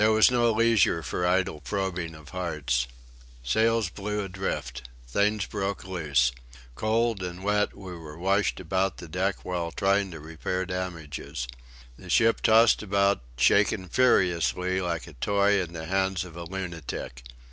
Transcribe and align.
There 0.01 0.11
was 0.11 0.31
no 0.31 0.51
leisure 0.51 1.03
for 1.03 1.27
idle 1.27 1.59
probing 1.59 2.15
of 2.15 2.29
hearts. 2.29 2.87
Sails 3.43 3.89
blew 3.89 4.23
adrift. 4.23 4.89
Things 5.07 5.45
broke 5.45 5.83
loose. 5.83 6.31
Cold 6.73 7.21
and 7.21 7.43
wet, 7.43 7.77
we 7.77 7.95
were 7.95 8.17
washed 8.17 8.59
about 8.59 8.97
the 8.97 9.07
deck 9.07 9.45
while 9.45 9.69
trying 9.71 10.09
to 10.09 10.19
repair 10.19 10.65
damages. 10.65 11.47
The 11.99 12.09
ship 12.09 12.41
tossed 12.41 12.81
about, 12.81 13.21
shaken 13.37 13.87
furiously, 13.89 14.81
like 14.81 15.05
a 15.05 15.13
toy 15.13 15.61
in 15.61 15.73
the 15.73 15.85
hand 15.85 16.23
of 16.23 16.35
a 16.35 16.45
lunatic. 16.45 17.21